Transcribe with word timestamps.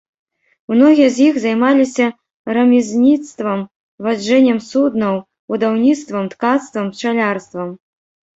Многія 0.73 1.09
з 1.17 1.25
іх 1.25 1.35
займаліся 1.43 2.07
рамізніцтвам, 2.57 3.61
ваджэннем 4.07 4.59
суднаў, 4.69 5.15
будаўніцтвам, 5.53 6.23
ткацтвам, 6.33 6.85
пчалярствам. 6.97 7.69